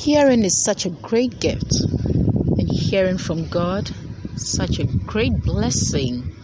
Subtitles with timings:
[0.00, 3.90] Hearing is such a great gift, and hearing from God,
[4.34, 6.34] such a great blessing.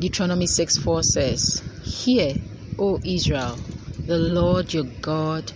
[0.00, 2.34] Deuteronomy 6 4 says, Hear,
[2.80, 3.56] O Israel,
[4.06, 5.52] the Lord your God,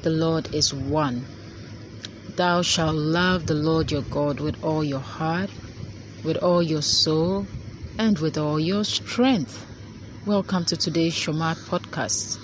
[0.00, 1.26] the Lord is one.
[2.36, 5.50] Thou shalt love the Lord your God with all your heart,
[6.24, 7.46] with all your soul,
[7.98, 9.62] and with all your strength.
[10.24, 12.38] Welcome to today's Shomar podcast.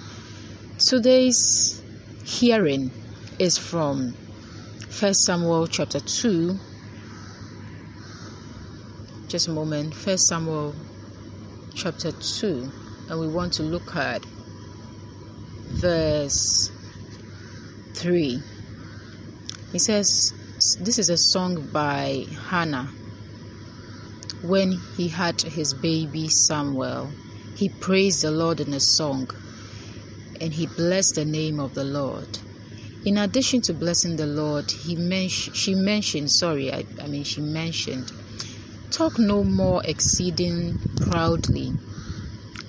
[0.76, 1.82] Today's
[2.24, 2.90] hearing
[3.38, 4.14] is from
[4.98, 6.58] 1 Samuel chapter 2.
[9.28, 9.94] Just a moment.
[9.94, 10.74] 1 Samuel
[11.74, 12.72] chapter 2.
[13.08, 14.24] And we want to look at
[15.68, 16.70] verse
[17.94, 18.42] 3.
[19.72, 20.32] He says,
[20.80, 22.88] This is a song by Hannah.
[24.42, 27.10] When he had his baby Samuel,
[27.56, 29.30] he praised the Lord in a song
[30.40, 32.38] and he blessed the name of the Lord.
[33.04, 37.40] In addition to blessing the Lord, he men- she mentioned, sorry, I, I mean, she
[37.40, 38.12] mentioned,
[38.90, 41.72] talk no more exceeding proudly.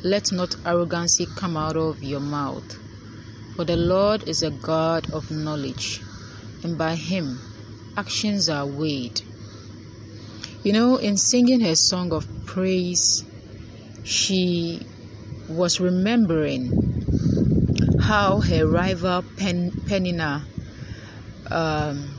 [0.03, 2.77] Let not arrogancy come out of your mouth.
[3.55, 6.01] For the Lord is a God of knowledge
[6.63, 7.39] and by him
[7.97, 9.21] actions are weighed.
[10.63, 13.23] You know, in singing her song of praise,
[14.03, 14.85] she
[15.49, 16.98] was remembering
[18.09, 20.41] how her rival Pen- Penina
[21.51, 22.09] um,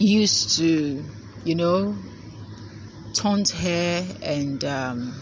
[0.00, 1.04] used to,
[1.44, 1.94] you know,
[3.14, 5.14] taunt her and um,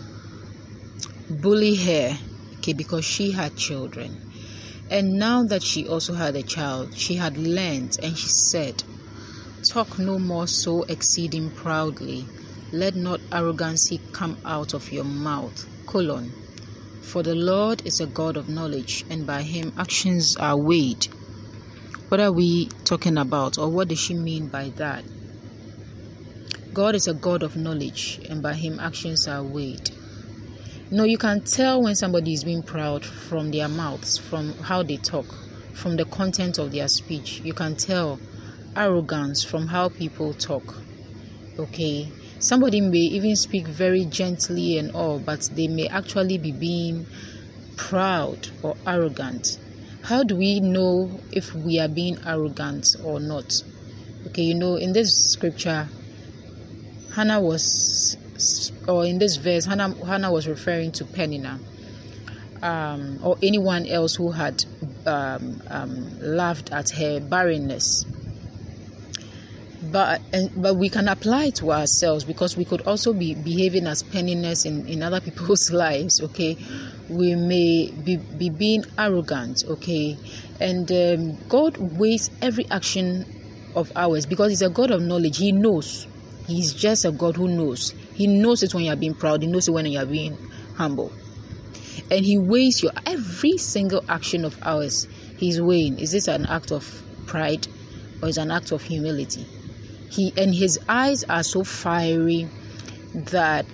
[1.29, 2.17] bully her,
[2.57, 4.23] okay, because she had children.
[4.91, 8.85] And now that she also had a child, she had learned and she said,
[9.69, 12.25] Talk no more so exceeding proudly.
[12.73, 15.69] Let not arrogancy come out of your mouth.
[15.85, 16.46] Colon.
[17.07, 21.07] For the Lord is a God of knowledge, and by him actions are weighed.
[22.09, 25.05] What are we talking about, or what does she mean by that?
[26.75, 29.91] God is a God of knowledge, and by him actions are weighed.
[30.91, 34.97] No, you can tell when somebody is being proud from their mouths, from how they
[34.97, 35.27] talk,
[35.75, 37.41] from the content of their speech.
[37.45, 38.19] You can tell
[38.75, 40.75] arrogance from how people talk.
[41.57, 47.07] Okay, somebody may even speak very gently and all, but they may actually be being
[47.77, 49.59] proud or arrogant.
[50.03, 53.63] How do we know if we are being arrogant or not?
[54.29, 55.89] Okay, you know, in this scripture,
[57.15, 58.17] Hannah was
[58.87, 61.59] or in this verse, Hannah, Hannah was referring to Penina
[62.63, 64.65] um, or anyone else who had
[65.07, 68.05] um, um, laughed at her barrenness.
[69.93, 73.87] But and, but we can apply it to ourselves because we could also be behaving
[73.87, 76.21] as Peninas in, in other people's lives.
[76.21, 76.57] Okay,
[77.09, 79.65] we may be, be being arrogant.
[79.69, 80.17] Okay,
[80.61, 83.25] and um, God weighs every action
[83.75, 85.39] of ours because He's a God of knowledge.
[85.39, 86.07] He knows.
[86.47, 87.91] He's just a God who knows.
[88.15, 89.43] He knows it when you're being proud.
[89.43, 90.37] He knows it when you're being
[90.77, 91.13] humble.
[92.11, 95.07] And He weighs your every single action of ours.
[95.37, 95.99] He's weighing.
[95.99, 97.67] Is this an act of pride
[98.23, 99.47] or is an act of humility?
[100.11, 102.49] He and His eyes are so fiery
[103.15, 103.67] that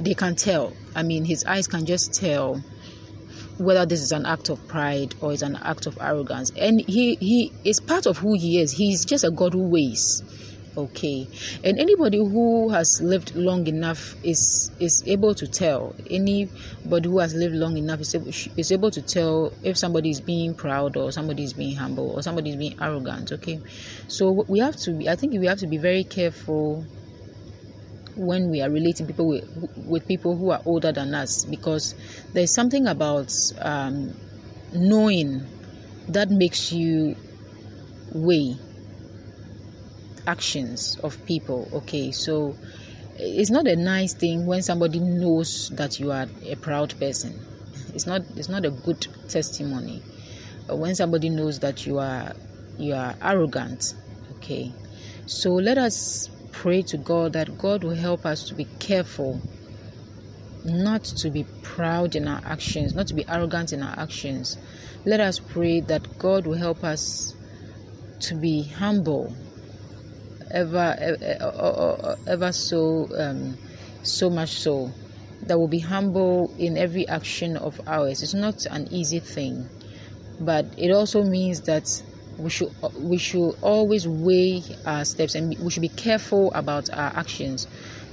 [0.00, 0.72] they can tell.
[0.94, 2.62] I mean, His eyes can just tell
[3.58, 6.52] whether this is an act of pride or is an act of arrogance.
[6.56, 8.72] And He He is part of who He is.
[8.72, 10.22] He's just a God who weighs
[10.78, 11.28] okay.
[11.64, 15.94] And anybody who has lived long enough is is able to tell.
[16.10, 20.20] Anybody who has lived long enough is able, is able to tell if somebody is
[20.20, 23.60] being proud or somebody is being humble or somebody is being arrogant okay?
[24.08, 26.84] So we have to be i think we have to be very careful
[28.16, 29.44] when we are relating people with
[29.86, 31.94] with people who are older than us because
[32.34, 34.12] there's something about um,
[34.74, 35.46] knowing
[36.08, 37.14] that makes you
[38.12, 38.56] weigh
[40.28, 42.12] actions of people okay?
[42.12, 42.54] So
[43.16, 47.34] it's not a nice thing when somebody knows that you are a proud person.
[47.94, 50.02] It's not it's not a good testimony.
[50.68, 52.34] When somebody knows that you are
[52.78, 53.94] you are arrogant
[54.36, 54.72] okay?
[55.26, 59.40] So let us pray to god that god will help us to be careful
[60.64, 64.58] not to be proud in our actions not to be arrogant in our actions.
[65.04, 67.34] Let us pray that god will help us
[68.20, 69.34] to be humble
[70.50, 70.96] ever
[72.26, 73.56] ever, so um,
[74.02, 74.90] so much so
[75.42, 78.22] that will be humble in every action of ours.
[78.22, 79.68] It's not an easy thing
[80.40, 82.02] but it also means that
[82.38, 87.12] we should we should always weigh our steps and we should be careful about our
[87.16, 87.66] actions.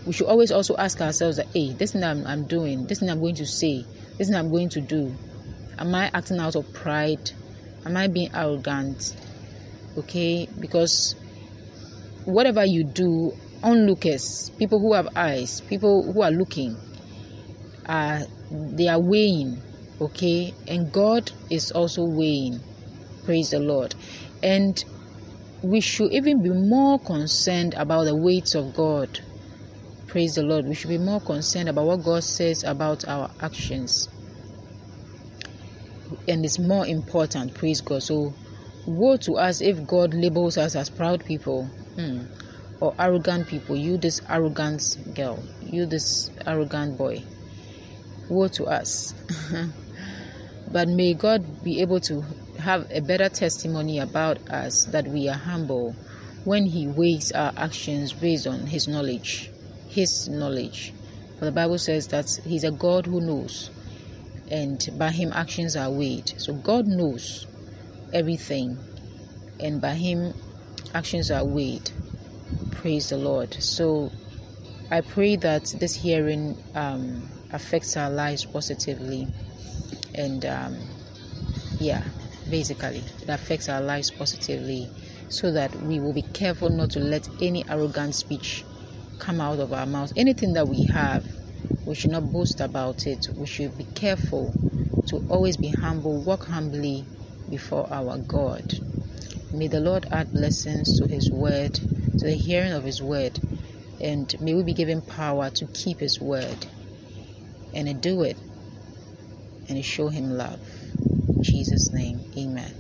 [0.06, 3.10] We should always also ask ourselves that hey this thing I'm, I'm doing this thing
[3.10, 3.86] i'm going to say
[4.18, 5.16] this thing i'm going to do
[5.80, 7.32] am i acting out of pride?
[7.86, 9.16] Am I being arrogant?
[9.96, 11.16] Okay, because
[12.26, 13.32] whatever you do,
[13.64, 16.76] onlookers, people who have eyes, people who are looking,
[17.86, 19.62] uh, they are weighing,
[20.02, 22.60] okay, and God is also weighing.
[23.26, 23.96] Praise the Lord.
[24.44, 24.84] And
[25.64, 29.20] we should even be more concerned about the weights of God.
[30.08, 30.66] Praise the Lord.
[30.68, 34.10] We should be more concerned about what God says about our actions.
[36.28, 38.04] And it's more important, praise God.
[38.04, 38.34] So,
[38.86, 41.66] woe to us if God labels us as proud people
[41.96, 42.24] hmm,
[42.80, 43.76] or arrogant people.
[43.76, 47.24] You, this arrogant girl, you, this arrogant boy.
[48.30, 49.14] Woe to us.
[50.72, 52.24] but may God be able to
[52.60, 55.96] have a better testimony about us that we are humble
[56.44, 59.50] when He weighs our actions based on His knowledge.
[59.88, 60.94] His knowledge.
[61.40, 63.72] For the Bible says that He's a God who knows,
[64.50, 66.34] and by Him actions are weighed.
[66.38, 67.48] So God knows
[68.16, 68.80] everything,
[69.60, 70.34] and by Him
[70.96, 71.92] actions are weighed.
[72.72, 73.54] Praise the Lord.
[73.56, 74.12] So
[74.92, 79.28] I pray that this hearing um, affects our lives positively,
[80.16, 80.78] and um,
[81.80, 82.04] yeah
[82.50, 84.90] basically it affects our lives positively
[85.30, 88.64] so that we will be careful not to let any arrogant speech
[89.20, 91.26] come out of our mouth anything that we have
[91.86, 94.56] we should not boast about it we should be careful
[95.08, 97.06] to always be humble walk humbly
[97.50, 98.74] before our god
[99.54, 101.74] may the lord add blessings to his word
[102.18, 103.40] to the hearing of his word
[104.02, 106.68] and may we be given power to keep his word
[107.74, 108.38] and do it
[109.70, 110.60] and show him love
[111.36, 112.74] In Jesus' name, amen.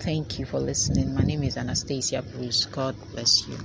[0.00, 1.14] Thank you for listening.
[1.14, 2.66] My name is Anastasia Bruce.
[2.66, 3.58] God bless you.